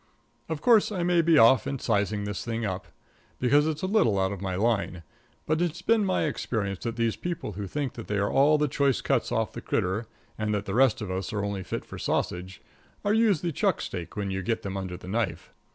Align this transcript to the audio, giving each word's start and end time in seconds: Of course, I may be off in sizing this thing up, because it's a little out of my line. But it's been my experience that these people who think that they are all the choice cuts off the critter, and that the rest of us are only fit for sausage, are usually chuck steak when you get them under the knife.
Of 0.49 0.61
course, 0.61 0.91
I 0.91 1.03
may 1.03 1.21
be 1.21 1.37
off 1.37 1.67
in 1.67 1.77
sizing 1.77 2.23
this 2.23 2.43
thing 2.43 2.65
up, 2.65 2.87
because 3.39 3.67
it's 3.67 3.83
a 3.83 3.85
little 3.85 4.17
out 4.17 4.31
of 4.31 4.41
my 4.41 4.55
line. 4.55 5.03
But 5.45 5.61
it's 5.61 5.83
been 5.83 6.03
my 6.05 6.23
experience 6.23 6.83
that 6.85 6.95
these 6.95 7.15
people 7.15 7.51
who 7.51 7.67
think 7.67 7.93
that 7.93 8.07
they 8.07 8.17
are 8.17 8.27
all 8.31 8.57
the 8.57 8.67
choice 8.67 8.99
cuts 8.99 9.31
off 9.31 9.53
the 9.53 9.61
critter, 9.61 10.07
and 10.39 10.55
that 10.55 10.65
the 10.65 10.73
rest 10.73 11.01
of 11.03 11.11
us 11.11 11.31
are 11.33 11.45
only 11.45 11.61
fit 11.61 11.85
for 11.85 11.99
sausage, 11.99 12.63
are 13.05 13.13
usually 13.13 13.51
chuck 13.51 13.79
steak 13.79 14.15
when 14.15 14.31
you 14.31 14.41
get 14.41 14.63
them 14.63 14.75
under 14.75 14.97
the 14.97 15.07
knife. 15.07 15.53